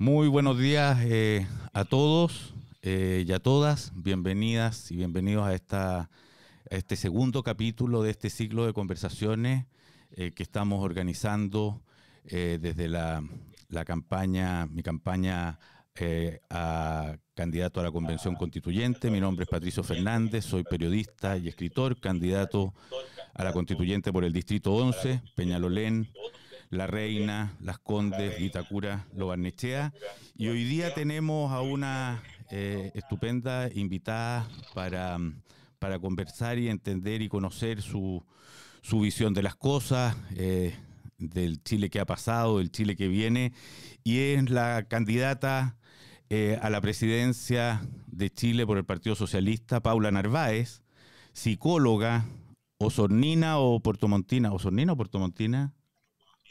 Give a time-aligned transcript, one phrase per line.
[0.00, 3.92] Muy buenos días eh, a todos eh, y a todas.
[3.94, 6.08] Bienvenidas y bienvenidos a, esta,
[6.70, 9.66] este segundo capítulo de este ciclo de conversaciones
[10.12, 11.82] eh, que estamos organizando
[12.24, 13.22] desde la,
[13.68, 15.58] la, campaña, mi campaña
[16.48, 19.10] a candidato a la Convención Constituyente.
[19.10, 22.72] Mi nombre es Patricio Fernández, soy periodista y escritor, candidato
[23.34, 26.08] a la Constituyente por el Distrito 11, Peñalolén,
[26.70, 29.92] la Reina, Las Condes, Itacura, Lobarnechea.
[30.36, 35.18] Y hoy día tenemos a una eh, estupenda invitada para,
[35.80, 38.24] para, conversar y entender y conocer su,
[38.82, 40.74] su visión de las cosas, eh,
[41.18, 43.52] del Chile que ha pasado, del Chile que viene.
[44.04, 45.76] Y es la candidata
[46.30, 50.82] eh, a la presidencia de Chile por el Partido Socialista, Paula Narváez,
[51.32, 52.24] psicóloga,
[52.78, 55.74] osornina o portomontina, osornina o portomontina.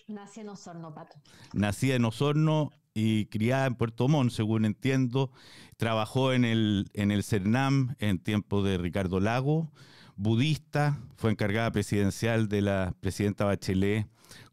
[0.09, 1.18] Nací en Osorno, Pato.
[1.54, 5.32] En Osorno y criada en Puerto Montt, según entiendo.
[5.77, 9.71] Trabajó en el, en el CERNAM en tiempo de Ricardo Lago,
[10.15, 14.07] budista, fue encargada presidencial de la presidenta Bachelet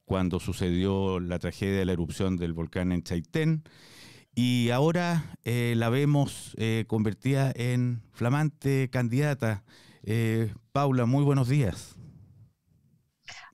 [0.05, 3.65] cuando sucedió la tragedia de la erupción del volcán en Chaitén.
[4.34, 9.65] Y ahora eh, la vemos eh, convertida en flamante candidata.
[10.03, 11.96] Eh, Paula, muy buenos días.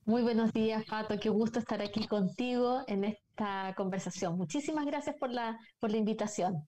[0.05, 1.19] Muy buenos días, Pato.
[1.21, 4.37] Qué gusto estar aquí contigo en esta conversación.
[4.37, 6.67] Muchísimas gracias por la, por la invitación.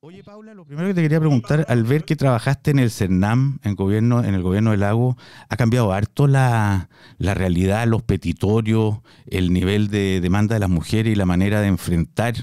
[0.00, 3.58] Oye, Paula, lo primero que te quería preguntar, al ver que trabajaste en el CERNAM,
[3.64, 5.16] en, gobierno, en el gobierno del lago,
[5.48, 11.12] ¿ha cambiado harto la, la realidad, los petitorios, el nivel de demanda de las mujeres
[11.12, 12.34] y la manera de enfrentar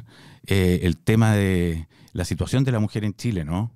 [0.46, 3.72] eh, el tema de la situación de la mujer en Chile, ¿no?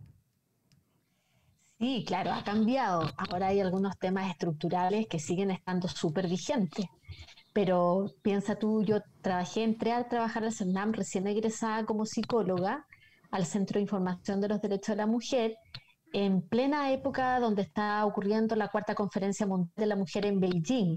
[1.79, 3.03] Sí, claro, ha cambiado.
[3.17, 6.85] Ahora hay algunos temas estructurales que siguen estando súper vigentes.
[7.53, 12.85] Pero piensa tú, yo trabajé, entré a trabajar al CERNAM recién egresada como psicóloga
[13.31, 15.55] al Centro de Información de los Derechos de la Mujer,
[16.13, 20.95] en plena época donde está ocurriendo la cuarta conferencia mundial de la mujer en Beijing.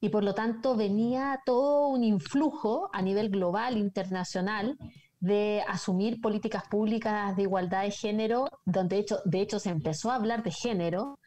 [0.00, 4.76] Y por lo tanto venía todo un influjo a nivel global, internacional,
[5.20, 10.10] de asumir políticas públicas de igualdad de género, donde de hecho, de hecho se empezó
[10.10, 11.18] a hablar de género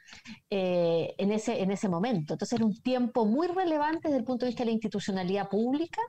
[0.50, 2.34] eh, en, ese, en ese momento.
[2.34, 6.01] Entonces era un tiempo muy relevante desde el punto de vista de la institucionalidad pública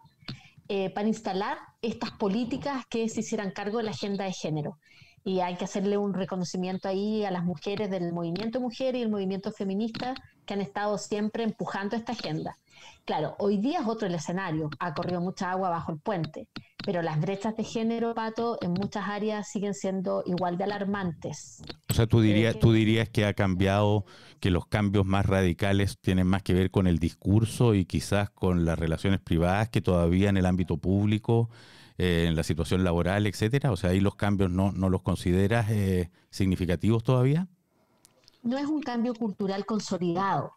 [0.68, 4.78] eh, para instalar estas políticas que se hicieran cargo de la agenda de género.
[5.24, 9.10] Y hay que hacerle un reconocimiento ahí a las mujeres del movimiento mujer y el
[9.10, 10.14] movimiento feminista
[10.46, 12.56] que han estado siempre empujando esta agenda.
[13.04, 16.46] Claro, hoy día es otro el escenario, ha corrido mucha agua bajo el puente,
[16.84, 21.62] pero las brechas de género, Pato, en muchas áreas siguen siendo igual de alarmantes.
[21.90, 24.04] O sea, tú dirías, tú dirías que ha cambiado,
[24.38, 28.64] que los cambios más radicales tienen más que ver con el discurso y quizás con
[28.64, 31.50] las relaciones privadas que todavía en el ámbito público,
[31.98, 33.72] eh, en la situación laboral, etcétera.
[33.72, 37.48] O sea, ahí los cambios no, no los consideras eh, significativos todavía.
[38.44, 40.52] No es un cambio cultural consolidado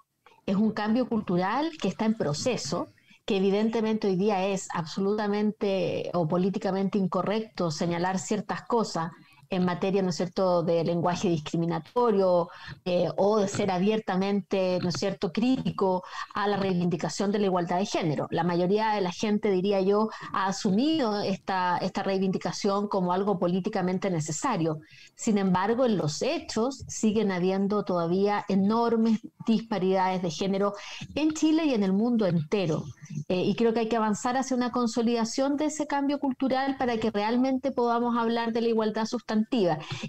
[0.45, 2.89] es un cambio cultural que está en proceso,
[3.25, 9.11] que evidentemente hoy día es absolutamente o políticamente incorrecto señalar ciertas cosas
[9.49, 12.49] en materia, ¿no es cierto?, de lenguaje discriminatorio
[12.85, 17.79] eh, o de ser abiertamente, ¿no es cierto?, crítico a la reivindicación de la igualdad
[17.79, 18.27] de género.
[18.31, 24.09] La mayoría de la gente, diría yo, ha asumido esta, esta reivindicación como algo políticamente
[24.09, 24.79] necesario.
[25.15, 30.73] Sin embargo, en los hechos siguen habiendo todavía enormes disparidades de género
[31.15, 32.83] en Chile y en el mundo entero.
[33.27, 36.97] Eh, y creo que hay que avanzar hacia una consolidación de ese cambio cultural para
[36.97, 39.05] que realmente podamos hablar de la igualdad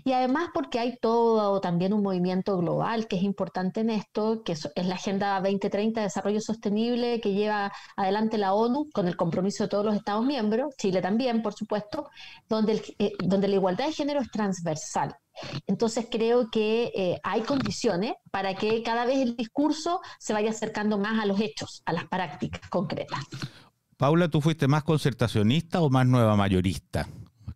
[0.05, 4.53] Y además porque hay todo también un movimiento global que es importante en esto, que
[4.53, 9.65] es la Agenda 2030 de Desarrollo Sostenible que lleva adelante la ONU con el compromiso
[9.65, 12.09] de todos los Estados miembros, Chile también, por supuesto,
[12.49, 15.15] donde, eh, donde la igualdad de género es transversal.
[15.67, 20.99] Entonces creo que eh, hay condiciones para que cada vez el discurso se vaya acercando
[20.99, 23.21] más a los hechos, a las prácticas concretas.
[23.97, 27.09] Paula, ¿tú fuiste más concertacionista o más nueva mayorista?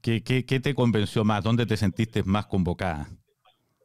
[0.02, 1.44] ¿Qué, qué, qué te convenció más?
[1.44, 3.08] ¿Dónde te sentiste más convocada?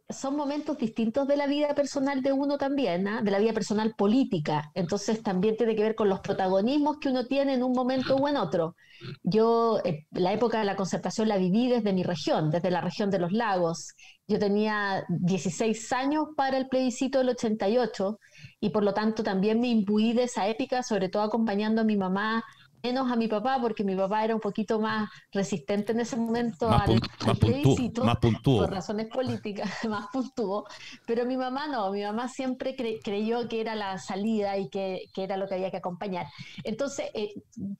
[0.09, 3.21] son momentos distintos de la vida personal de uno también, ¿ah?
[3.23, 4.71] de la vida personal política.
[4.75, 8.27] Entonces también tiene que ver con los protagonismos que uno tiene en un momento u
[8.27, 8.75] en otro.
[9.23, 13.09] Yo eh, la época de la concertación la viví desde mi región, desde la región
[13.09, 13.93] de los lagos.
[14.27, 18.19] Yo tenía 16 años para el plebiscito del 88
[18.59, 21.97] y por lo tanto también me imbuí de esa épica, sobre todo acompañando a mi
[21.97, 22.43] mamá
[22.85, 26.69] menos a mi papá, porque mi papá era un poquito más resistente en ese momento
[26.69, 30.65] más al, más plebiscito, más por razones políticas, más puntuó.
[31.07, 35.23] Pero mi mamá no, mi mamá siempre creyó que era la salida y que, que,
[35.23, 36.27] era lo que había que acompañar.
[36.63, 37.33] Entonces, eh,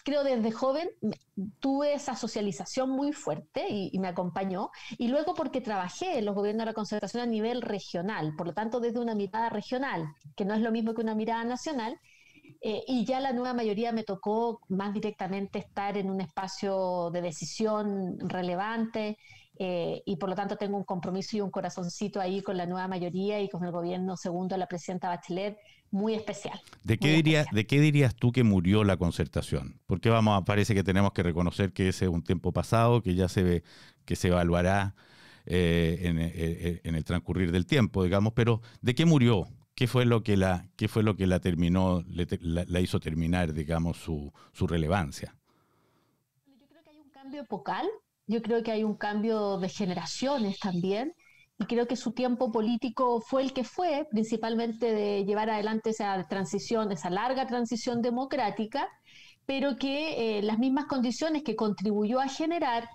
[0.04, 0.90] creo desde joven
[1.60, 4.72] tuve esa socialización muy fuerte y, y me acompañó.
[4.98, 8.54] Y luego porque trabajé en los gobiernos de la concertación a nivel regional, por lo
[8.54, 12.00] tanto desde una mirada regional, que no es lo mismo que una mirada nacional,
[12.62, 17.22] eh, y ya la nueva mayoría me tocó más directamente estar en un espacio de
[17.22, 19.18] decisión relevante
[19.58, 22.88] eh, y por lo tanto tengo un compromiso y un corazoncito ahí con la nueva
[22.88, 25.58] mayoría y con el gobierno segundo de la presidenta Bachelet
[25.92, 26.60] muy especial.
[26.84, 29.80] ¿De qué, diría, ¿De qué dirías tú que murió la concertación?
[29.86, 33.30] Porque vamos, parece que tenemos que reconocer que ese es un tiempo pasado, que ya
[33.30, 33.64] se ve,
[34.04, 34.96] que se evaluará
[35.46, 39.48] eh, en, el transcurrir del tiempo, digamos, pero ¿de qué murió?
[39.75, 43.98] ¿Qué fue lo que la, qué fue lo que la terminó, la, hizo terminar, digamos,
[43.98, 45.36] su, su relevancia?
[46.48, 47.86] Yo creo que hay un cambio epocal,
[48.25, 51.13] yo creo que hay un cambio de generaciones también,
[51.60, 56.25] y creo que su tiempo político fue el que fue, principalmente de llevar adelante esa
[56.27, 58.88] transición, esa larga transición democrática,
[59.45, 62.88] pero que eh, las mismas condiciones que contribuyó a generar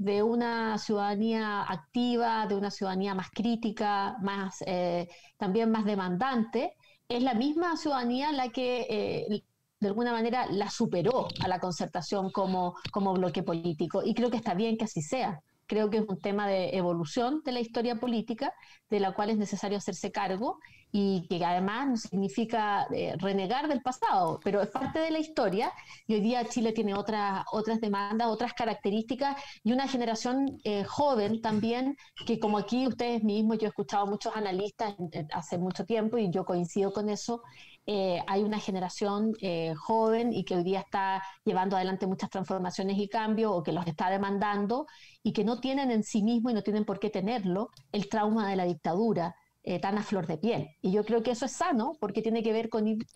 [0.00, 5.06] de una ciudadanía activa, de una ciudadanía más crítica, más, eh,
[5.36, 6.74] también más demandante,
[7.06, 9.42] es la misma ciudadanía la que eh,
[9.78, 14.02] de alguna manera la superó a la concertación como, como bloque político.
[14.02, 17.42] Y creo que está bien que así sea creo que es un tema de evolución
[17.44, 18.52] de la historia política,
[18.90, 20.58] de la cual es necesario hacerse cargo
[20.92, 25.72] y que además no significa eh, renegar del pasado, pero es parte de la historia
[26.06, 31.40] y hoy día Chile tiene otras, otras demandas, otras características y una generación eh, joven
[31.40, 31.96] también,
[32.26, 34.94] que como aquí ustedes mismos, yo he escuchado muchos analistas
[35.32, 37.42] hace mucho tiempo y yo coincido con eso,
[37.86, 39.32] eh, hay una generación
[39.76, 43.86] joven y que hoy día está llevando adelante muchas transformaciones y cambios o que los
[43.86, 44.86] está demandando
[45.22, 48.48] y que no tienen en sí mismo y no tienen por qué tenerlo el trauma
[48.48, 50.68] de la dictadura eh, tan a flor de piel.
[50.80, 53.06] Y yo creo que eso es sano porque tiene que ver con ir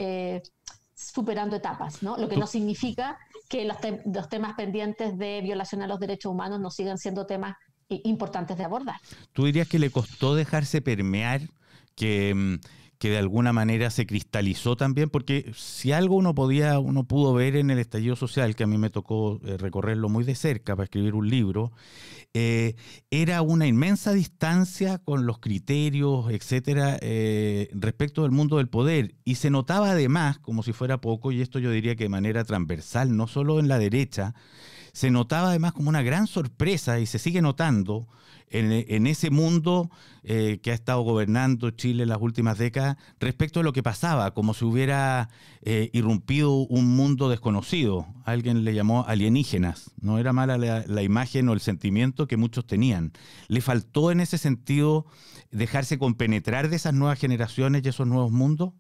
[0.95, 2.17] superando etapas, ¿no?
[2.17, 3.19] Lo que no significa
[3.49, 3.77] que los,
[4.07, 7.57] los temas pendientes de violación a los derechos humanos no sigan siendo temas
[7.89, 8.97] importantes de abordar.
[9.33, 11.43] ¿Tú dirías que le costó dejarse permear
[11.95, 12.55] que mm,
[13.05, 17.55] que de alguna manera se cristalizó también, porque si algo uno podía, uno pudo ver
[17.55, 20.85] en el estallido social, que a mí me tocó eh, recorrerlo muy de cerca para
[20.85, 21.71] escribir un libro,
[22.33, 22.77] eh,
[23.11, 29.17] era una inmensa distancia con los criterios, etcétera, eh, respecto del mundo del poder.
[29.23, 32.43] Y se notaba además, como si fuera poco, y esto yo diría que de manera
[32.45, 34.35] transversal, no solo en la derecha,
[34.95, 38.07] se notaba además como una gran sorpresa y se sigue notando
[38.49, 39.91] en, ese mundo
[40.23, 44.33] eh, que ha estado gobernando Chile en las últimas décadas respecto a lo que pasaba,
[44.33, 45.29] como si hubiera
[45.63, 48.07] eh, irrumpido un mundo desconocido.
[48.25, 49.91] Alguien le llamó alienígenas.
[50.01, 53.13] No era mala la, imagen o el sentimiento que muchos tenían.
[53.49, 55.07] Le faltó en ese sentido
[55.51, 58.73] dejarse compenetrar de esas nuevas generaciones y esos nuevos mundos.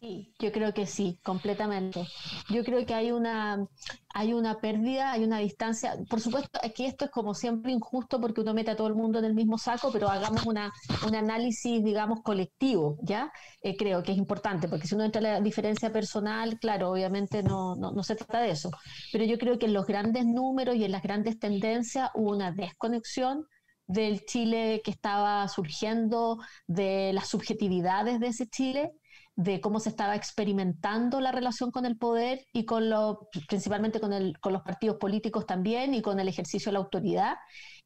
[0.00, 2.06] Sí, yo creo que sí, completamente.
[2.48, 3.66] Yo creo que hay una,
[4.14, 5.94] hay una pérdida, hay una distancia.
[6.08, 9.18] Por supuesto, aquí esto es como siempre injusto porque uno mete a todo el mundo
[9.18, 10.72] en el mismo saco, pero hagamos una,
[11.06, 13.30] un análisis, digamos, colectivo, ¿ya?
[13.62, 17.42] Eh, creo que es importante, porque si uno entra en la diferencia personal, claro, obviamente
[17.42, 18.70] no, no, no se trata de eso.
[19.12, 22.52] Pero yo creo que en los grandes números y en las grandes tendencias hubo una
[22.52, 23.44] desconexión
[23.86, 28.92] del Chile que estaba surgiendo, de las subjetividades de ese Chile
[29.36, 34.12] de cómo se estaba experimentando la relación con el poder y con lo, principalmente con,
[34.12, 37.36] el, con los partidos políticos también y con el ejercicio de la autoridad.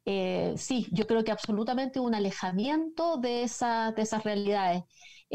[0.04, 4.82] Eh, sí, yo creo que absolutamente un alejamiento de, esa, de esas realidades.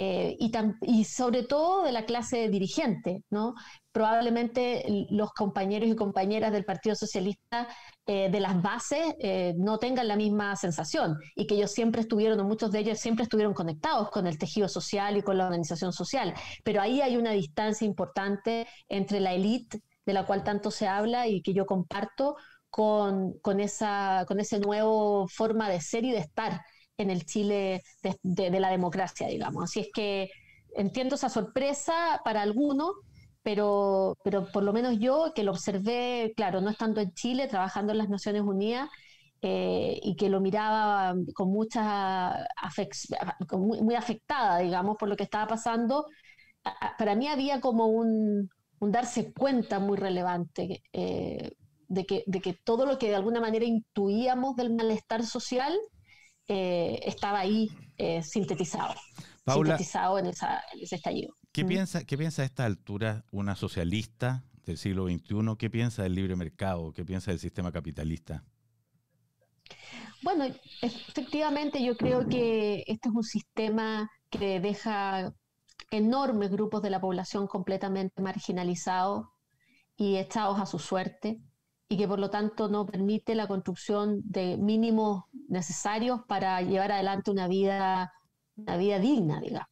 [0.01, 3.53] Eh, y, sobre todo de la clase dirigente, ¿no?
[3.91, 7.67] Probablemente los compañeros y compañeras del Partido Socialista
[8.05, 12.39] eh, de las bases eh, no tengan la misma sensación y que ellos siempre estuvieron,
[12.39, 15.91] o muchos de ellos siempre estuvieron conectados con el tejido social y con la organización
[15.91, 16.33] social.
[16.63, 21.27] Pero ahí hay una distancia importante entre la élite de la cual tanto se habla
[21.27, 22.37] y que yo comparto
[22.69, 26.61] con, con, esa, con ese nuevo forma de ser y de estar
[26.99, 27.81] en el Chile
[28.21, 29.63] de, la democracia, digamos.
[29.63, 30.29] Así es que
[30.75, 32.91] entiendo esa sorpresa para algunos,
[33.41, 37.93] pero, pero por lo menos yo que lo observé, claro, no estando en Chile, trabajando
[37.93, 38.89] en las Naciones Unidas,
[39.41, 42.45] eh, y que lo miraba con mucha
[43.53, 46.05] muy, afectada, digamos, por lo que estaba pasando,
[46.97, 48.49] para mí había como un,
[48.81, 51.53] darse cuenta muy relevante eh,
[51.87, 55.73] de, que, de que todo lo que de alguna manera intuíamos del malestar social,
[56.49, 58.95] eh, estaba ahí eh, sintetizado,
[59.45, 61.35] sintetizado en, esa, ese estallido.
[61.51, 66.15] ¿Qué, piensa, ¿Qué piensa a esta altura una socialista del siglo XXI, ¿qué piensa del
[66.15, 66.91] libre mercado?
[66.91, 68.43] ¿Qué piensa del sistema capitalista?
[70.23, 70.45] Bueno,
[70.81, 75.33] efectivamente yo creo que este es un sistema que deja
[75.91, 79.27] enormes grupos de la población completamente marginalizados
[79.95, 81.39] y echados a su suerte
[81.89, 87.31] y que por lo tanto no permite la construcción de mínimos necesarios para llevar adelante
[87.31, 88.13] una vida,
[88.55, 89.67] una vida digna, digamos.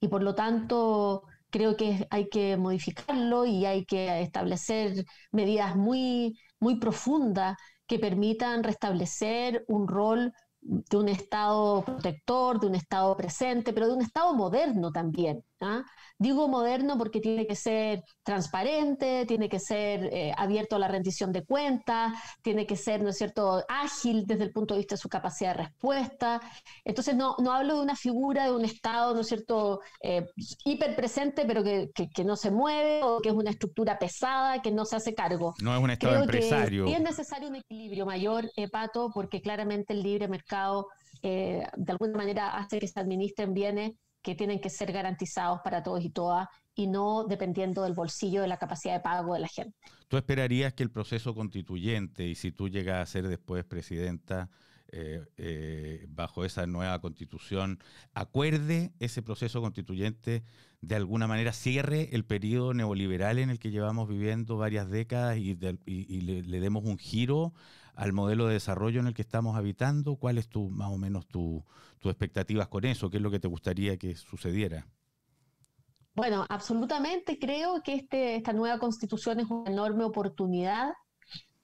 [0.00, 6.38] Y por lo tanto creo que hay que modificarlo y hay que establecer medidas muy,
[6.60, 13.72] muy profundas que permitan restablecer un rol de un Estado protector, de un Estado presente,
[13.72, 15.42] pero de un Estado moderno también.
[15.60, 15.82] ¿Ah?
[16.18, 21.32] Digo moderno porque tiene que ser transparente, tiene que ser eh, abierto a la rendición
[21.32, 25.00] de cuentas, tiene que ser, ¿no es cierto?, ágil desde el punto de vista de
[25.00, 26.40] su capacidad de respuesta.
[26.84, 30.26] Entonces, no, no hablo de una figura de un Estado, ¿no es cierto?, eh,
[30.64, 34.84] hiperpresente, pero que, que, no se mueve, o que es una estructura pesada, que no
[34.84, 35.54] se hace cargo.
[35.62, 36.86] No es un Estado empresario.
[36.86, 40.88] y es necesario un equilibrio mayor, eh, Pato, porque claramente el libre mercado
[41.22, 43.94] de alguna manera hace que se administren bienes
[44.26, 48.48] que tienen que ser garantizados para todos y todas y no dependiendo del bolsillo de
[48.48, 49.76] la capacidad de pago de la gente.
[50.08, 54.50] ¿Tú esperarías que el proceso constituyente, y si tú llegas a ser después presidenta
[54.88, 57.78] eh, eh, bajo esa nueva constitución,
[58.14, 60.42] acuerde ese proceso constituyente
[60.80, 65.54] de alguna manera, cierre el periodo neoliberal en el que llevamos viviendo varias décadas y,
[65.54, 67.54] le, demos un giro
[67.96, 70.16] al modelo de desarrollo en el que estamos habitando?
[70.16, 71.64] ¿Cuál es tu, más o menos tus
[72.04, 73.10] expectativas con eso?
[73.10, 74.86] ¿Qué es lo que te gustaría que sucediera?
[76.14, 80.92] Bueno, absolutamente creo que este, esta nueva constitución es una enorme oportunidad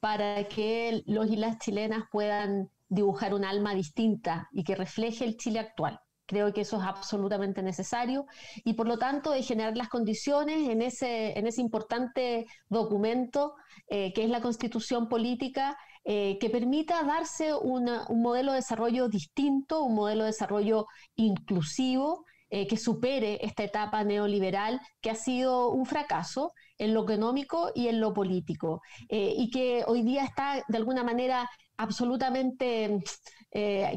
[0.01, 5.37] para que los y las chilenas puedan dibujar un alma distinta y que refleje el
[5.37, 6.01] Chile actual.
[6.27, 8.27] Creo que eso es absolutamente necesario
[8.65, 13.55] y por lo tanto de generar las condiciones en ese, en ese importante documento
[13.89, 17.89] eh, que es la constitución política eh, que permita darse un
[18.21, 24.81] modelo de desarrollo distinto, un modelo de desarrollo inclusivo, eh, que supere esta etapa neoliberal
[25.01, 29.85] que ha sido un fracaso en lo económico y en lo político, eh, y que
[29.87, 33.03] hoy día está de alguna manera absolutamente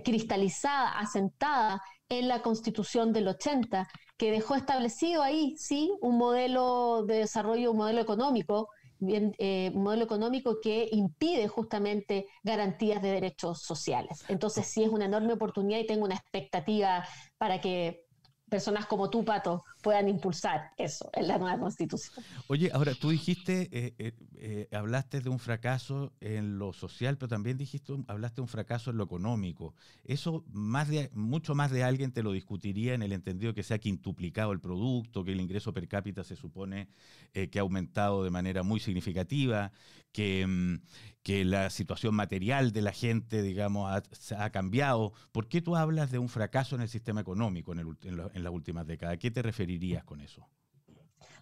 [0.04, 7.20] cristalizada, asentada en la constitución del 80, que dejó establecido ahí, sí, un modelo de
[7.20, 8.68] desarrollo, un modelo económico
[9.00, 14.24] bien, eh, modelo económico que impide justamente garantías de derechos sociales.
[14.28, 17.06] Entonces sí es una enorme oportunidad y tengo una expectativa
[17.38, 18.05] para que
[18.50, 22.24] personas como tú, Pato, puedan impulsar eso en la nueva constitución.
[22.48, 27.30] Oye, ahora tú dijiste, eh, eh, eh, hablaste de un fracaso en lo social, pero
[27.30, 29.74] también dijiste, hablaste de un fracaso en lo económico.
[30.04, 33.74] Eso más de, mucho más de alguien te lo discutiría en el entendido que se
[33.74, 36.88] ha quintuplicado el producto, que el ingreso per cápita se supone
[37.34, 39.72] que ha aumentado de manera muy significativa,
[40.16, 40.80] que, mm,
[41.24, 43.92] que la situación material de la gente, digamos,
[44.38, 45.12] ha, cambiado.
[45.34, 48.88] ¿Por qué tú hablas de un fracaso en el sistema económico en, en las últimas
[48.88, 49.16] décadas?
[49.16, 50.48] ¿A qué te referirías con eso?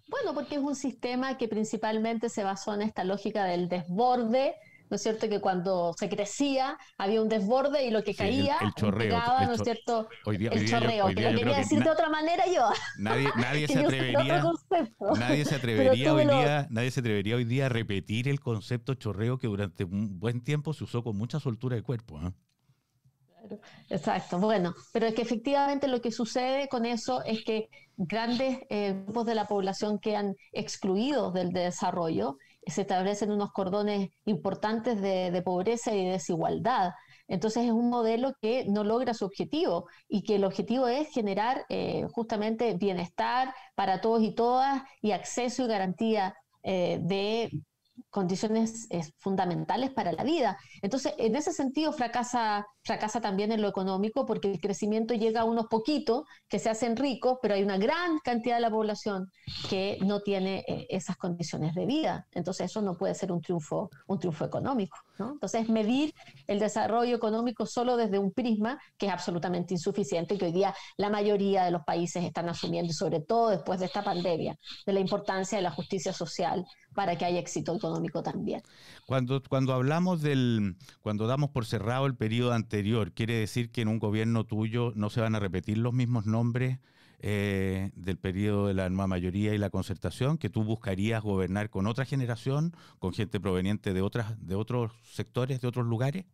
[0.07, 4.55] Bueno, porque es un sistema que principalmente se basó en esta lógica del desborde,
[4.93, 5.27] ¿no es cierto?
[5.27, 9.61] Que cuando se crecía había un desborde y lo que caía, el, chorreo, ¿no es
[9.63, 10.07] cierto?
[10.27, 12.69] el chorreo, que lo quería decir de otra manera yo.
[12.99, 14.43] Nadie, nadie se atrevería,
[15.17, 19.39] nadie se atrevería hoy día, nadie se atrevería hoy día a repetir el concepto chorreo
[19.39, 22.19] que durante un buen tiempo se usó con mucha soltura de cuerpo.
[22.21, 22.31] ¿eh?
[23.89, 28.93] Exacto, bueno, pero es que efectivamente lo que sucede con eso es que grandes eh,
[29.05, 35.93] grupos de la población quedan excluidos del desarrollo, se establecen unos cordones importantes de, pobreza
[35.93, 36.91] y desigualdad.
[37.27, 41.65] Entonces es un modelo que no logra su objetivo y que el objetivo es generar
[41.69, 47.49] eh, justamente bienestar para todos y todas y acceso y garantía eh, de
[48.13, 50.57] condiciones fundamentales para la vida.
[50.83, 55.45] Entonces, en ese sentido fracasa fracasa también en lo económico porque el crecimiento llega a
[55.45, 59.31] unos poquitos que se hacen ricos, pero hay una gran cantidad de la población
[59.69, 62.27] que no tiene eh, esas condiciones de vida.
[62.31, 64.97] Entonces eso no puede ser un triunfo, un triunfo económico.
[65.17, 66.13] Entonces medir
[66.47, 71.09] el desarrollo económico solo desde un prisma que es absolutamente insuficiente que hoy día la
[71.09, 74.99] mayoría de los países están asumiendo, y sobre todo después de esta pandemia, de la
[74.99, 78.61] importancia de la justicia social para que haya éxito económico también.
[79.05, 83.87] Cuando, cuando hablamos del, cuando damos por cerrado el periodo anterior, quiere decir que en
[83.87, 86.79] un gobierno tuyo no se van a repetir los mismos nombres
[87.25, 91.87] eh, del periodo de la nueva mayoría y la concertación, que tú buscarías gobernar con
[91.87, 96.25] otra generación, con gente proveniente de, otras, de otros sectores, de otros lugares?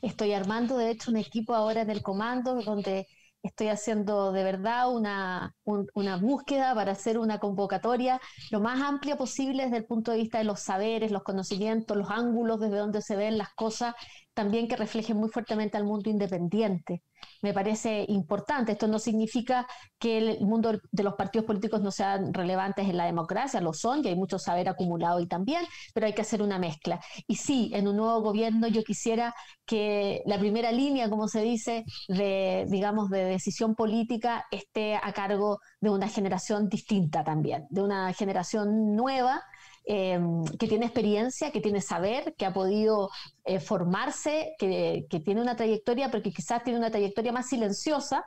[0.00, 3.06] Estoy armando, de hecho, un equipo ahora en el comando donde
[3.46, 9.64] estoy haciendo de verdad una, una búsqueda para hacer una convocatoria lo más amplia posible
[9.64, 13.16] desde el punto de vista de los saberes, los conocimientos, los ángulos desde donde se
[13.16, 13.94] ven las cosas
[14.36, 17.02] también que refleje muy fuertemente al mundo independiente.
[17.40, 18.72] Me parece importante.
[18.72, 19.66] Esto no significa
[19.98, 24.04] que el mundo de los partidos políticos no sean relevantes en la democracia, lo son,
[24.04, 25.64] y hay mucho saber acumulado y también,
[25.94, 27.00] pero hay que hacer una mezcla.
[27.26, 31.84] Y sí, en un nuevo gobierno yo quisiera que la primera línea, como se dice,
[32.08, 38.12] de, digamos, de decisión política esté a cargo de una generación distinta también, de una
[38.12, 39.42] generación nueva
[39.88, 43.08] Em, que tiene experiencia, que tiene saber, que ha podido
[43.44, 48.24] eh, formarse, que, tiene una trayectoria, pero que quizás tiene una trayectoria más silenciosa,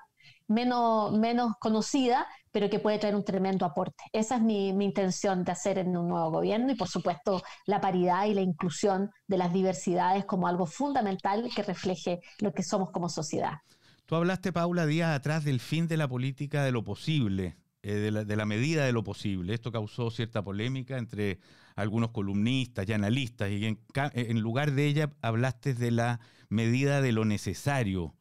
[0.48, 4.06] menos, menos conocida, pero que puede traer un tremendo aporte.
[4.14, 7.82] Esa es mi, mi, intención de hacer en un nuevo gobierno y, por supuesto, la
[7.82, 12.92] paridad y la inclusión de las diversidades como algo fundamental que refleje lo que somos
[12.92, 13.58] como sociedad.
[14.06, 17.58] Tú hablaste, Paula, días atrás del fin de la política de lo posible.
[17.82, 19.54] Eh, de, la, medida de lo posible.
[19.54, 21.40] Esto causó cierta polémica entre
[21.78, 26.20] algunos columnistas y analistas, y en, lugar de ella hablaste de la
[26.50, 28.16] medida de lo necesario.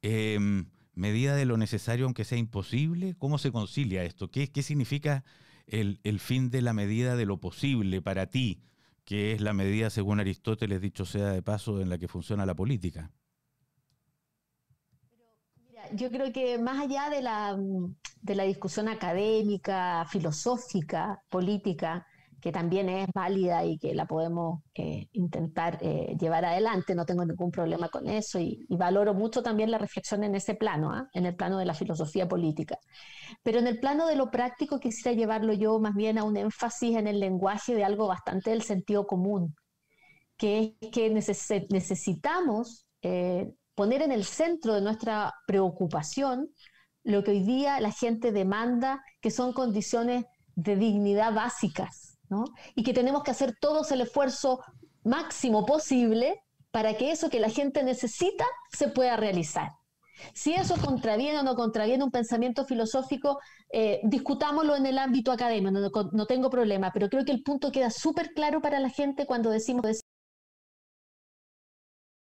[0.00, 3.14] Em, medida de lo necesario aunque sea imposible.
[3.18, 4.30] ¿Cómo se concilia esto?
[4.30, 5.22] ¿Qué, qué significa
[5.66, 8.62] el, el, fin de la medida de lo posible para ti,
[9.04, 12.54] que es la medida, según Aristóteles, dicho sea de paso, en la que funciona la
[12.54, 13.10] política?
[15.92, 17.56] Yo creo que más allá de la,
[18.22, 22.06] de la discusión académica, filosófica, política,
[22.44, 27.24] que también es válida y que la podemos eh, intentar eh, llevar adelante, no tengo
[27.24, 31.08] ningún problema con eso y, valoro mucho también la reflexión en ese plano, ¿ah?
[31.14, 32.76] en el plano de la filosofía política.
[33.42, 36.96] Pero en el plano de lo práctico quisiera llevarlo yo más bien a un énfasis
[36.96, 39.54] en el lenguaje de algo bastante del sentido común,
[40.36, 46.48] que es que necesitamos eh, poner en el centro de nuestra preocupación
[47.02, 50.24] lo que hoy día la gente demanda, que son condiciones
[50.56, 52.44] de dignidad básicas, ¿no?
[52.74, 54.60] Y que tenemos que hacer todos el esfuerzo
[55.02, 56.40] máximo posible
[56.70, 59.70] para que eso que la gente necesita se pueda realizar.
[60.32, 63.38] Si eso contraviene o no contraviene un pensamiento filosófico,
[63.70, 67.72] eh, discutámoslo en el ámbito académico, no, no, tengo problema, pero creo que el punto
[67.72, 69.84] queda súper claro para la gente cuando decimos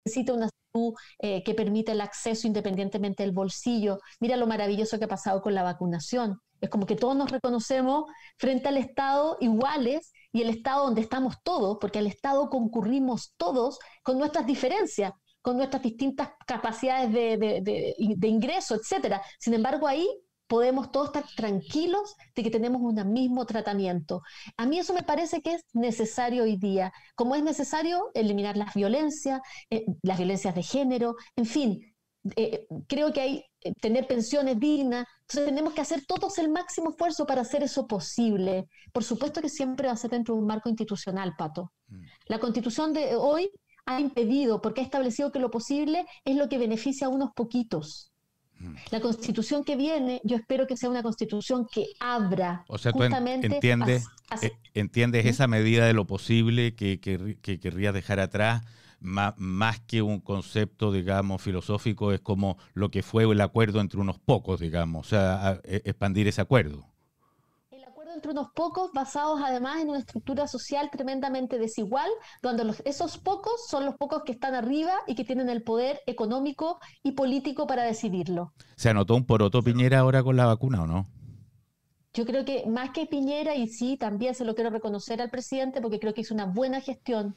[0.05, 3.99] necesita una salud eh, que permita el acceso independientemente del bolsillo.
[4.19, 6.39] Mira lo maravilloso que ha pasado con la vacunación.
[6.59, 8.05] Es como que todos nos reconocemos
[8.37, 13.79] frente al Estado iguales y el Estado donde estamos todos, porque al Estado concurrimos todos
[14.03, 15.11] con nuestras diferencias,
[15.41, 17.61] con nuestras distintas capacidades de, de,
[18.15, 19.21] de ingreso, etcétera.
[19.39, 20.07] Sin embargo, ahí
[20.51, 24.21] podemos todos estar tranquilos de que tenemos un mismo tratamiento.
[24.57, 28.73] A mí eso me parece que es necesario hoy día, como es necesario eliminar las
[28.73, 31.95] violencias, eh, las violencias de género, en fin,
[32.35, 36.89] eh, creo que hay eh, tener pensiones dignas, entonces tenemos que hacer todos el máximo
[36.89, 38.67] esfuerzo para hacer eso posible.
[38.91, 41.71] Por supuesto que siempre va a ser dentro de un marco institucional, Pato.
[41.87, 42.01] Mm.
[42.25, 43.49] La constitución de hoy
[43.85, 48.11] ha impedido, porque ha establecido que lo posible es lo que beneficia a unos poquitos.
[48.91, 53.47] La constitución que viene, yo espero que sea una constitución que abra o sea, justamente.
[53.47, 54.08] entiendes,
[54.41, 58.63] eh, entiendes esa medida de lo posible que, que, querría dejar atrás,
[59.00, 64.00] más, más, que un concepto, digamos, filosófico, es como lo que fue el acuerdo entre
[64.00, 66.90] unos pocos, digamos, o sea, e, expandir ese acuerdo
[68.13, 72.10] entre unos pocos, basados además en una estructura social tremendamente desigual,
[72.41, 76.80] donde esos pocos son los pocos que están arriba y que tienen el poder económico
[77.04, 78.54] y político para decidirlo.
[78.76, 81.08] ¿Se anotó un poroto Piñera ahora con la vacuna o no?
[82.13, 85.80] Yo creo que más que Piñera, y sí, también se lo quiero reconocer al presidente,
[85.80, 87.36] porque creo que hizo una buena gestión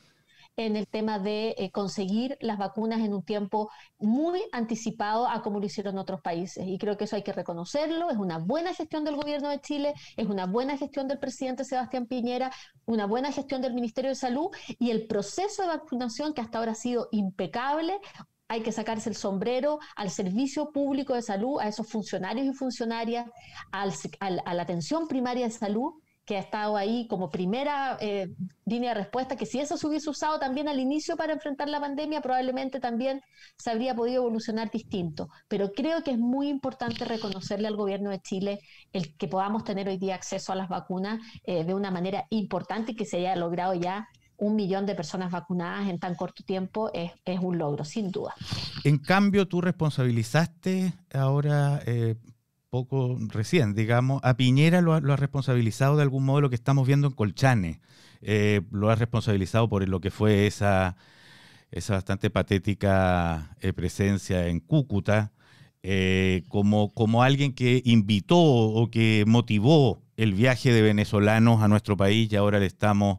[0.57, 5.61] en el tema de eh, conseguir las vacunas en un tiempo muy anticipado a como
[5.61, 6.64] lo hicieron otros países.
[6.67, 9.95] Y creo que eso hay que reconocerlo, es una buena gestión del gobierno de Chile,
[10.17, 12.53] es una buena gestión del presidente Sebastián Piñera,
[12.87, 16.73] una buena gestión del Ministerio de Salud y el proceso de vacunación que hasta ahora
[16.73, 17.99] ha sido impecable,
[18.49, 23.27] hay que sacarse el sombrero al servicio público de salud, a esos funcionarios y funcionarias,
[23.73, 28.29] a la atención primaria de salud, que ha estado ahí como primera eh,
[28.65, 31.81] línea de respuesta, que si eso se hubiese usado también al inicio para enfrentar la
[31.81, 33.21] pandemia, probablemente también
[33.59, 35.29] se habría podido evolucionar distinto.
[35.49, 38.61] Pero creo que es muy importante reconocerle al gobierno de Chile
[38.93, 42.93] el que podamos tener hoy día acceso a las vacunas eh, de una manera importante
[42.93, 46.91] y que se haya logrado ya un millón de personas vacunadas en tan corto tiempo
[46.93, 48.35] es, un logro, sin duda.
[48.83, 52.17] En cambio, tú responsabilizaste ahora eh,
[52.75, 57.07] poco recién, digamos, a Piñera lo ha, responsabilizado de algún modo lo que estamos viendo
[57.07, 57.81] en Colchane.
[58.21, 60.97] Eh, lo ha responsabilizado por lo que fue esa,
[61.71, 65.31] esa bastante patética eh, presencia en Cúcuta.
[65.85, 71.97] eh, como, como alguien que invitó o que motivó el viaje de venezolanos a nuestro
[71.97, 73.19] país y ahora le estamos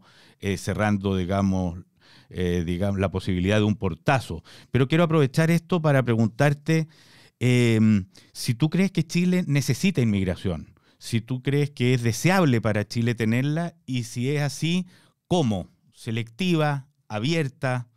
[0.58, 1.80] cerrando, digamos,
[2.30, 4.44] digamos, la posibilidad de un portazo.
[4.72, 6.90] Pero quiero aprovechar esto para preguntarte
[7.40, 12.88] em, si tú crees que Chile necesita inmigración, si tú crees que es deseable para
[12.88, 14.86] Chile tenerla y si es así,
[15.28, 15.70] ¿cómo?
[15.94, 17.90] ¿Selectiva, abierta?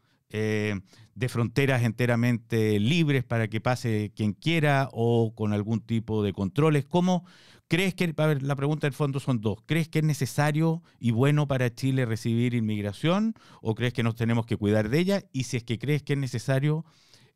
[1.19, 6.85] de fronteras enteramente libres para que pase quien quiera o con algún tipo de controles.
[6.85, 7.25] ¿Cómo
[7.67, 11.75] crees que, la pregunta del fondo son dos, ¿crees que es necesario y bueno para
[11.75, 15.25] Chile recibir inmigración o crees que nos tenemos que cuidar de ella?
[15.33, 16.85] Y si es que crees que es necesario,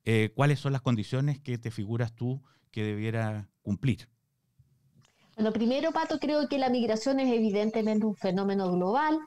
[0.05, 4.09] eh, ¿cuáles son las condiciones que te figuras tú que debiera cumplir?
[5.37, 9.19] Bueno, primero, Pato, creo que la migración es evidentemente un fenómeno global,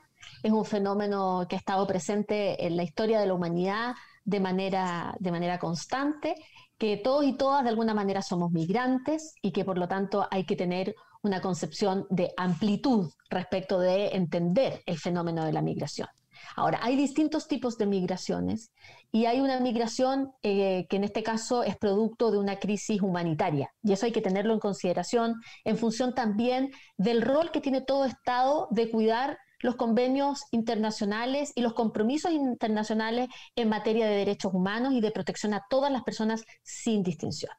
[0.42, 5.16] es un fenómeno que ha estado presente en la historia de la humanidad de manera,
[5.18, 6.34] de manera constante,
[6.78, 10.44] que todos y todas de alguna manera somos migrantes y que por lo tanto hay
[10.44, 16.08] que tener una concepción de amplitud respecto de entender el fenómeno de la migración.
[16.54, 18.72] Ahora, hay distintos tipos de migraciones
[19.10, 23.70] y hay una migración eh, que en este caso es producto de una crisis humanitaria
[23.82, 28.04] y eso hay que tenerlo en consideración en función también del rol que tiene todo
[28.04, 34.92] Estado de cuidar los convenios internacionales y los compromisos internacionales en materia de derechos humanos
[34.92, 37.52] y de protección a todas las personas sin distinción.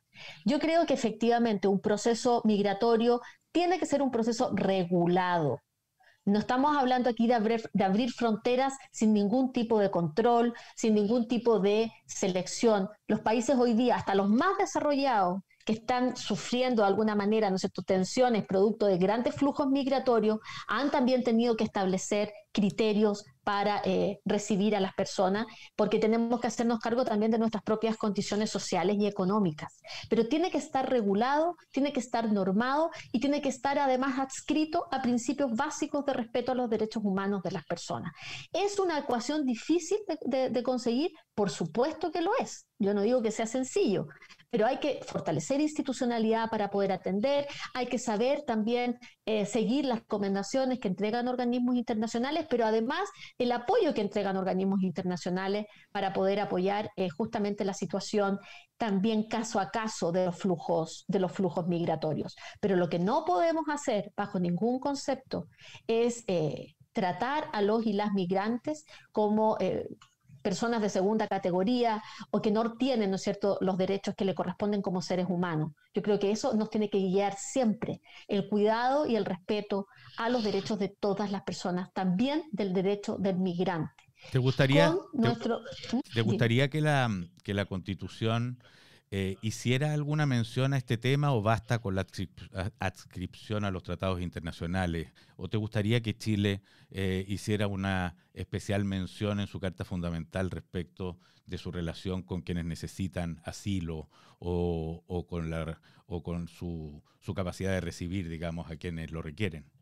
[0.45, 3.21] Yo creo que efectivamente un proceso migratorio
[3.51, 5.61] tiene que ser un proceso regulado.
[6.27, 11.61] No estamos hablando aquí de abrir, fronteras sin ningún tipo de control, sin ningún tipo
[11.61, 12.89] de selección.
[13.07, 17.57] Los países hoy día, hasta los más desarrollados, que están sufriendo de alguna manera ¿no
[17.85, 24.77] tensiones producto de grandes flujos migratorios, han también tenido que establecer criterios para eh, recibir
[24.77, 29.07] a las personas, porque tenemos que hacernos cargo también de nuestras propias condiciones sociales y
[29.07, 29.81] económicas.
[30.09, 34.85] Pero tiene que estar regulado, tiene que estar normado y tiene que estar además adscrito
[34.91, 38.13] a principios básicos de respeto a los derechos humanos de las personas.
[38.53, 41.11] ¿Es una ecuación difícil de conseguir?
[41.35, 42.66] Por supuesto que lo es.
[42.79, 44.07] Yo no digo que sea sencillo,
[44.49, 49.99] pero hay que fortalecer institucionalidad para poder atender, hay que saber también eh, seguir las
[49.99, 56.39] recomendaciones que entregan organismos internacionales, pero además el apoyo que entregan organismos internacionales para poder
[56.39, 58.39] apoyar eh, justamente la situación
[58.77, 62.35] también caso a caso de los flujos de los flujos migratorios.
[62.61, 65.47] Pero lo que no podemos hacer bajo ningún concepto
[65.87, 69.57] es eh, tratar a los y las migrantes como
[70.41, 74.35] personas de segunda categoría o que no tienen, ¿no es cierto?, los derechos que le
[74.35, 75.71] corresponden como seres humanos.
[75.93, 80.29] Yo creo que eso nos tiene que guiar siempre, el cuidado y el respeto a
[80.29, 84.03] los derechos de todas las personas, también del derecho del migrante.
[84.31, 86.25] ¿Te gustaría, te, ¿Mm?
[86.25, 87.09] gustaría que, la,
[87.43, 88.57] que la Constitución
[89.09, 92.05] eh, ¿Hiciera alguna mención a este tema o basta con la
[92.79, 95.13] adscripción a los tratados internacionales?
[95.37, 101.17] ¿O te gustaría que Chile eh, hiciera una especial mención en su Carta Fundamental respecto
[101.45, 107.71] de su relación con quienes necesitan asilo o, con, la, o con su, su capacidad
[107.71, 109.76] de recibir, digamos, a quienes lo requieren?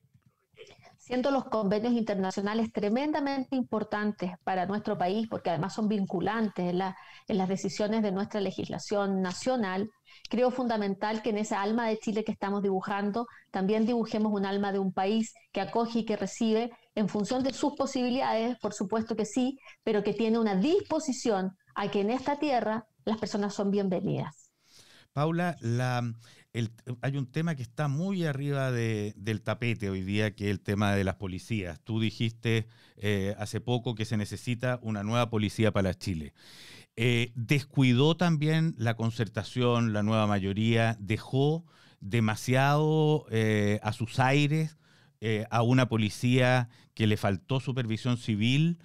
[1.06, 7.48] Siendo los convenios internacionales tremendamente importantes para nuestro país, porque además son vinculantes en, las
[7.48, 9.92] decisiones de nuestra legislación nacional,
[10.32, 14.72] creo fundamental que en esa alma de Chile que estamos dibujando, también dibujemos un alma
[14.72, 19.16] de un país que acoge y que recibe en función de sus posibilidades, por supuesto
[19.16, 23.70] que sí, pero que tiene una disposición a que en esta tierra las personas son
[23.70, 24.52] bienvenidas.
[25.14, 26.02] Paula, la,
[27.02, 30.96] hay un tema que está muy arriba del tapete hoy día, que es el tema
[30.96, 31.80] de las policías.
[31.84, 36.34] Tú dijiste eh, hace poco que se necesita una nueva policía para Chile.
[36.96, 41.66] Eh, descuidó también la concertación, la nueva mayoría, dejó
[42.00, 44.78] demasiado eh, a sus aires
[45.50, 48.78] a una policía que le faltó supervisión civil.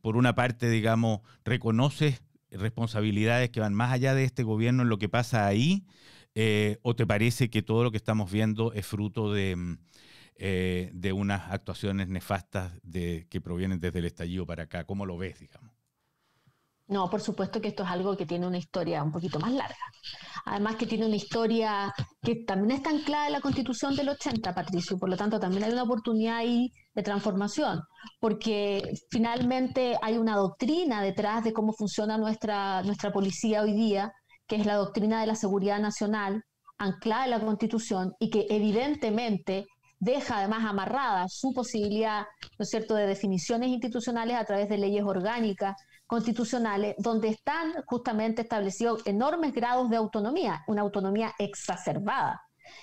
[0.00, 2.20] por una parte, digamos, reconoce
[2.52, 5.84] responsabilidades que van más allá de este gobierno en lo que pasa ahí.
[6.34, 9.78] Eh, ¿O te parece que todo lo que estamos viendo es fruto de, mm,
[10.36, 14.84] eh, de unas actuaciones nefastas que provienen desde el estallido para acá?
[14.84, 15.72] ¿Cómo lo ves, digamos?
[16.92, 19.76] No, por supuesto que esto es algo que tiene una historia un poquito más larga.
[20.44, 24.98] Además que tiene una historia que también está anclada en la Constitución del 80, Patricio,
[24.98, 27.80] por lo tanto también hay una oportunidad ahí de transformación,
[28.20, 34.12] porque finalmente hay una doctrina detrás de cómo funciona nuestra, nuestra policía hoy día,
[34.52, 36.44] que es la doctrina de la seguridad nacional,
[36.76, 39.64] anclada en la Constitución y que evidentemente
[39.98, 42.26] deja además amarrada su posibilidad,
[42.58, 45.74] ¿no es cierto?, de definiciones institucionales a través de leyes orgánicas
[46.06, 52.42] constitucionales donde están justamente establecidos enormes grados de autonomía, una autonomía exacerbada.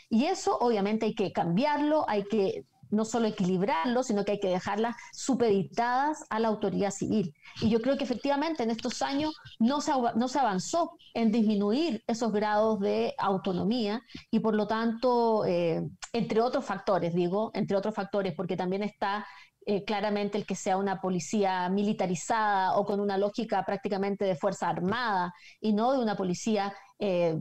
[0.09, 4.49] Y eso obviamente hay que cambiarlo, hay que no solo equilibrarlo, sino que hay que
[4.49, 7.33] dejarlas supeditadas a la autoridad civil.
[7.61, 12.03] Y yo creo que efectivamente en estos años no se, no se avanzó en disminuir
[12.07, 17.93] esos grados de autonomía y por lo tanto, eh, entre otros factores, digo, entre otros
[17.93, 19.25] factores, porque también está
[19.65, 24.69] eh, claramente el que sea una policía militarizada o con una lógica prácticamente de fuerza
[24.69, 27.37] armada y no de una policía eh,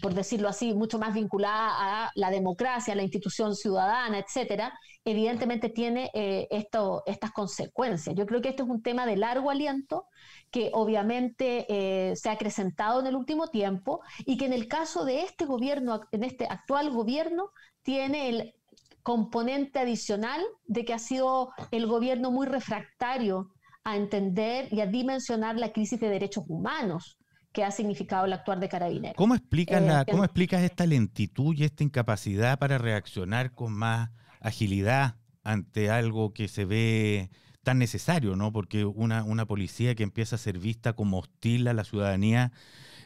[0.00, 4.72] por decirlo así, mucho más vinculada a la democracia, a la institución ciudadana, etcétera,
[5.04, 8.14] evidentemente tiene eh, esto, estas consecuencias.
[8.14, 10.06] Yo creo que este es un tema de largo aliento
[10.50, 15.04] que obviamente eh, se ha acrecentado en el último tiempo y que en el caso
[15.04, 17.50] de este gobierno, en este actual gobierno,
[17.82, 18.54] tiene el
[19.02, 23.50] componente adicional de que ha sido el gobierno muy refractario
[23.84, 27.18] a entender y a dimensionar la crisis de derechos humanos
[27.52, 29.16] que ha significado el actuar de Carabineros.
[29.16, 34.10] ¿Cómo explicas, eh, ¿cómo explicas esta lentitud y esta incapacidad para reaccionar con más
[34.42, 37.30] agilidad ante algo que se ve
[37.62, 38.52] tan necesario, ¿no?
[38.52, 42.52] Porque una, una policía que empieza a ser vista como hostil a la ciudadanía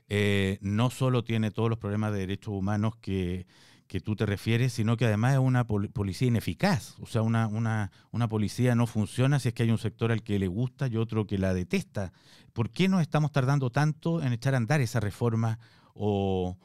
[0.08, 3.46] eh, no solo tiene todos los problemas de derechos humanos que,
[3.86, 6.96] que tú te refieres, sino que además es una policía ineficaz.
[7.00, 10.22] O sea, una, una, una, policía no funciona si es que hay un sector al
[10.22, 12.12] que le gusta y otro que la detesta.
[12.52, 15.58] ¿Por qué nos estamos tardando tanto en echar a andar esa reforma
[15.94, 16.56] o,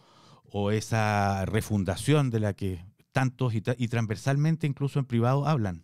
[0.43, 5.83] o esa refundación de la que tantos y, y, transversalmente, incluso en privado, hablan?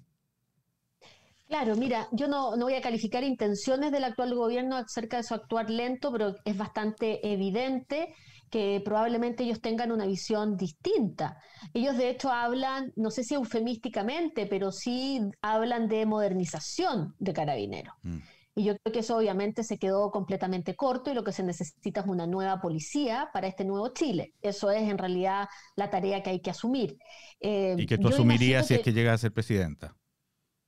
[1.48, 5.34] Claro, mira, yo no, no voy a calificar intenciones del actual gobierno acerca de su
[5.34, 8.14] actuar lento, pero es bastante evidente
[8.50, 11.38] que probablemente ellos tengan una visión distinta.
[11.74, 17.94] Ellos de hecho hablan, no sé si eufemísticamente, pero sí hablan de modernización de carabineros.
[18.04, 18.18] Mm.
[18.58, 22.02] Y yo creo que eso obviamente se quedó completamente corto y lo que se necesita
[22.02, 24.34] es una nueva policía para este nuevo Chile.
[24.42, 26.98] Eso es en realidad la tarea que hay que asumir.
[27.40, 29.96] Eh, y que tú asumirías si es que llega a ser presidenta.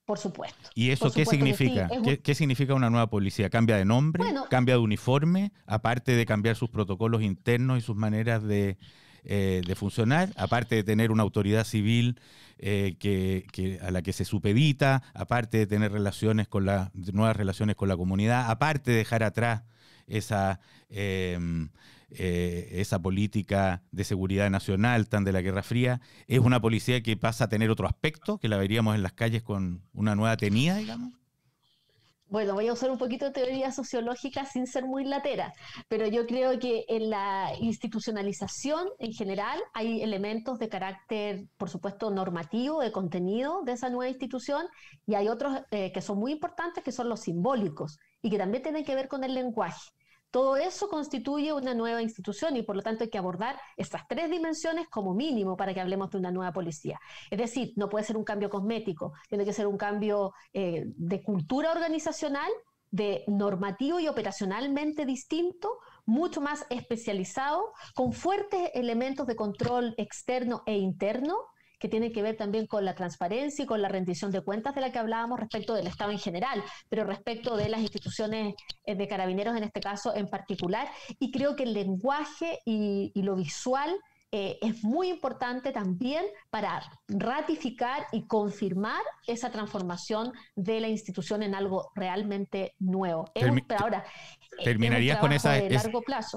[0.05, 0.69] Por supuesto.
[0.75, 1.89] ¿Y eso qué significa?
[2.21, 3.49] ¿Qué, significa una nueva policía?
[3.49, 4.23] ¿Cambia de nombre?
[4.51, 5.51] ¿Cambia de uniforme?
[5.65, 8.77] Aparte de cambiar sus protocolos internos y sus maneras de,
[9.23, 12.19] eh, funcionar, aparte de tener una autoridad civil
[12.57, 17.75] eh, que, a la que se supedita, aparte de tener relaciones con la, nuevas relaciones
[17.75, 19.63] con la comunidad, aparte de dejar atrás
[20.07, 21.69] esa em,
[22.11, 27.15] eh, esa política de seguridad nacional tan de la Guerra Fría, es una policía que
[27.15, 30.75] pasa a tener otro aspecto, que la veríamos en las calles con una nueva tenida,
[30.77, 31.18] digamos.
[32.29, 35.51] Bueno, voy a usar un poquito de teoría sociológica sin ser muy latera,
[35.87, 42.11] pero yo creo que en la institucionalización en general hay elementos de carácter, por supuesto,
[42.11, 44.67] normativo, de contenido de esa nueva institución,
[45.07, 48.61] y hay otros eh, que son muy importantes, que son los simbólicos, y que también
[48.61, 49.89] tienen que ver con el lenguaje.
[50.31, 54.29] Todo eso constituye una nueva institución y por lo tanto hay que abordar estas tres
[54.29, 56.99] dimensiones como mínimo para que hablemos de una nueva policía.
[57.31, 61.23] Es decir, no puede ser un cambio cosmético, tiene que ser un cambio eh, de
[61.23, 62.51] cultura organizacional,
[62.91, 70.77] de normativo y operacionalmente distinto, mucho más especializado, con fuertes elementos de control externo e
[70.77, 71.35] interno
[71.79, 74.81] que tiene que ver también con la transparencia y con la rendición de cuentas de
[74.81, 79.07] la que hablábamos respecto del Estado en general, pero respecto de las instituciones eh, de
[79.07, 80.87] carabineros en este caso en particular.
[81.19, 83.95] Y creo que el lenguaje y, lo visual
[84.31, 91.53] eh, es muy importante también para ratificar y confirmar esa transformación de la institución en
[91.53, 93.25] algo realmente nuevo.
[93.77, 94.03] ahora,
[94.63, 95.61] terminarías con esas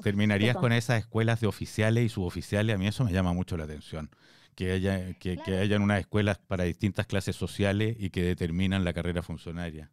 [0.03, 2.75] terminarías con esas escuelas de oficiales y suboficiales.
[2.75, 4.11] A mí eso me llama mucho la atención
[4.55, 9.23] que, haya, que, hayan unas escuelas para distintas clases sociales y que determinan la carrera
[9.23, 9.91] funcionaria.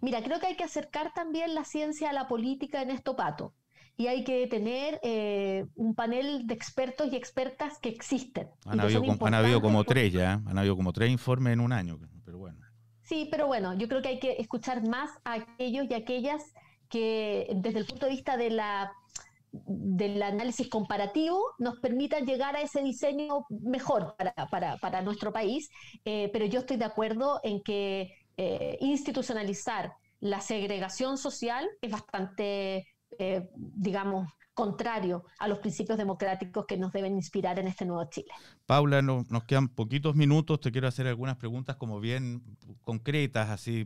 [0.00, 3.54] Mira, creo que hay que acercar también la ciencia a la política en esto, Pato.
[3.96, 8.48] Y hay que tener eh, un panel de expertos y expertas que existen.
[8.64, 11.98] Han, habido, han habido, como tres ya, han habido como tres informes en un año,
[12.24, 12.60] pero bueno.
[13.02, 16.42] Sí, pero bueno, yo creo que hay que escuchar más a aquellos y aquellas
[16.88, 18.92] que desde el punto de vista de la
[19.52, 24.14] del análisis comparativo nos permita llegar a ese diseño mejor
[24.50, 25.70] para, nuestro país,
[26.04, 32.88] eh, pero yo estoy de acuerdo en que eh, institucionalizar la segregación social es bastante,
[33.18, 38.32] eh, digamos, contrario a los principios democráticos que nos deben inspirar en este nuevo Chile.
[38.66, 42.42] Paula, nos quedan poquitos minutos, te quiero hacer algunas preguntas como bien
[42.82, 43.84] concretas, así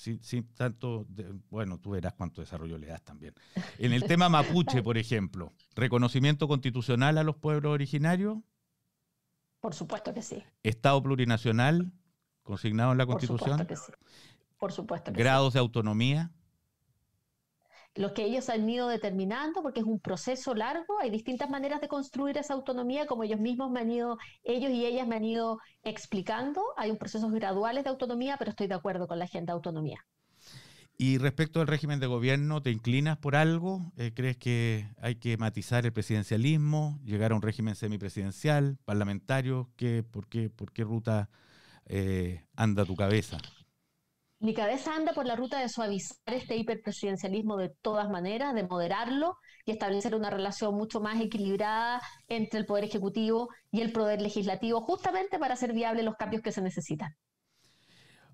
[0.00, 1.06] sin, tanto,
[1.50, 3.34] bueno, tú verás cuánto desarrollo le das también.
[3.78, 8.38] En el tema mapuche, por ejemplo, ¿reconocimiento constitucional a los pueblos originarios?
[9.60, 10.42] Por supuesto que sí.
[10.62, 11.92] ¿Estado plurinacional
[12.42, 13.58] consignado en la Constitución?
[13.58, 14.16] Por supuesto que sí.
[14.58, 16.30] Por supuesto ¿Grados de autonomía?
[17.94, 21.88] Los que ellos han ido determinando, porque es un proceso largo, hay distintas maneras de
[21.88, 25.58] construir esa autonomía, como ellos mismos me han ido, ellos y ellas me han ido
[25.82, 29.56] explicando, hay un procesos graduales de autonomía, pero estoy de acuerdo con la agenda de
[29.56, 30.06] autonomía.
[30.96, 33.90] Y respecto al régimen de gobierno, ¿te inclinas por algo?
[33.96, 39.70] Eh, ¿Crees que hay que matizar el presidencialismo, llegar a un régimen semipresidencial, parlamentario?
[39.76, 41.30] ¿Qué, por, qué, ¿Por qué ruta
[41.86, 43.38] eh, anda tu cabeza?
[44.42, 49.36] Mi cabeza anda por la ruta de suavizar este hiperpresidencialismo de todas maneras, de moderarlo
[49.66, 54.80] y establecer una relación mucho más equilibrada entre el Poder Ejecutivo y el Poder Legislativo,
[54.80, 57.14] justamente para hacer viables los cambios que se necesitan.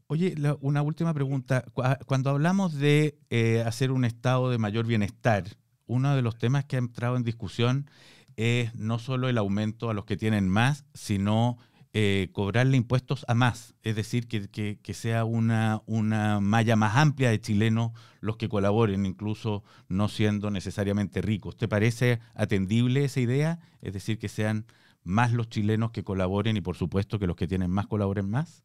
[0.07, 1.65] Oye, una última pregunta.
[2.07, 5.43] Cuando hablamos de eh, hacer un estado de mayor bienestar,
[5.87, 7.91] uno de los temas que ha entrado en discusión
[8.37, 11.59] es no solo el aumento a los que tienen más, sino
[11.99, 17.41] eh, cobrarle impuestos a más, es decir, que, sea una, una, malla más amplia de
[17.41, 21.57] chilenos los que colaboren, incluso no siendo necesariamente ricos.
[21.57, 23.61] ¿Te parece atendible esa idea?
[23.81, 24.67] Es decir, que sean
[25.05, 28.63] más los chilenos que colaboren y por supuesto que los que tienen más colaboren más.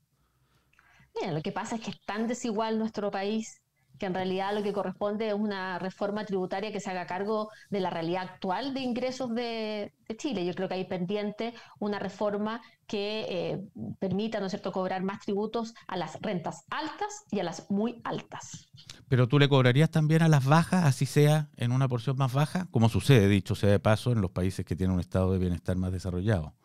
[1.16, 3.61] Mira, lo que pasa es que es tan desigual nuestro país
[4.02, 7.82] que en realidad lo que corresponde es una reforma tributaria que se haga cargo de
[7.82, 10.44] la realidad actual de ingresos de, Chile.
[10.44, 13.62] Yo creo que hay pendiente una reforma que eh,
[14.00, 18.02] permita, ¿no es cierto?, cobrar más tributos a las rentas altas y a las muy
[18.04, 18.68] altas.
[19.08, 22.68] Pero tú le cobrarías también a las bajas, así sea en una porción más baja,
[22.72, 25.78] como sucede, dicho sea de paso, en los países que tienen un estado de bienestar
[25.78, 26.56] más desarrollado.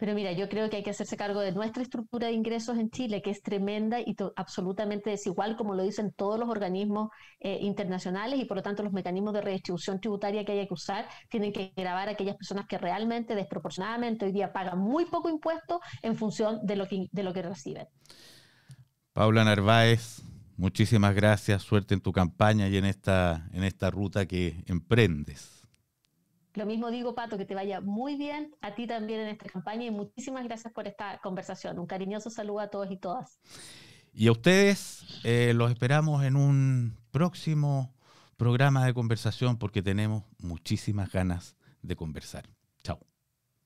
[0.00, 2.90] Pero mira, yo creo que hay que hacerse cargo de nuestra estructura de ingresos en
[2.90, 8.40] Chile, que es tremenda y absolutamente desigual, como lo dicen todos los organismos eh, internacionales,
[8.40, 11.74] y por lo tanto los mecanismos de redistribución tributaria que hay que usar tienen que
[11.76, 16.60] grabar a aquellas personas que realmente, desproporcionadamente, hoy día pagan muy poco impuesto en función
[16.64, 17.86] de lo que, de lo que reciben.
[19.12, 20.22] Paula Narváez,
[20.56, 25.59] muchísimas gracias, suerte en tu campaña y en esta, en esta ruta que emprendes.
[26.54, 29.84] Lo mismo digo, Pato, que te vaya muy bien a ti también en esta campaña
[29.84, 31.78] y muchísimas gracias por esta conversación.
[31.78, 33.38] Un cariñoso saludo a todos y todas.
[34.12, 37.94] Y a ustedes eh, los esperamos en un próximo
[38.36, 42.48] programa de conversación porque tenemos muchísimas ganas de conversar.